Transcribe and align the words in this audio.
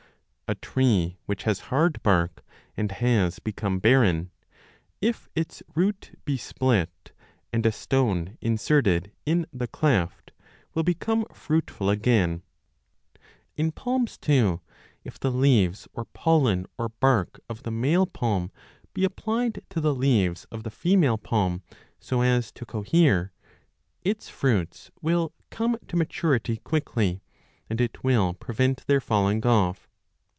A 0.47 0.55
tree 0.55 1.17
which 1.27 1.43
has 1.43 1.59
hard 1.71 2.03
bark 2.03 2.43
and 2.75 2.91
has 2.91 3.39
become 3.39 3.79
barren, 3.79 4.31
if 4.99 5.29
its 5.33 5.63
root 5.75 6.19
be 6.25 6.35
split 6.35 7.13
and 7.53 7.65
a 7.65 7.71
stone 7.71 8.37
inserted 8.41 9.13
in 9.25 9.45
the 9.53 9.67
cleft 9.69 10.33
will 10.73 10.83
become 10.83 11.23
fruitful 11.31 11.89
again. 11.89 12.43
In 13.55 13.71
palms 13.71 14.17
too, 14.17 14.59
if 15.05 15.17
the 15.17 15.31
leaves 15.31 15.87
or 15.93 16.03
pollen 16.03 16.65
or 16.77 16.89
bark 16.89 17.39
of 17.47 17.63
the 17.63 17.71
male 17.71 18.05
palm 18.05 18.51
be 18.93 19.05
applied 19.05 19.63
to 19.69 19.79
the 19.79 19.95
leaves 19.95 20.41
15 20.51 20.57
of 20.57 20.63
the 20.65 20.69
female 20.69 21.17
palm 21.17 21.63
so 21.97 22.19
as 22.21 22.51
to 22.51 22.65
cohere, 22.65 23.31
its 24.03 24.27
fruits 24.27 24.91
will 25.01 25.31
come 25.49 25.77
to 25.87 25.95
maturity 25.95 26.57
quickly, 26.57 27.21
and 27.69 27.79
it 27.79 28.03
will 28.03 28.33
prevent 28.33 28.85
their 28.87 28.99
falling 28.99 29.45
off. 29.45 29.87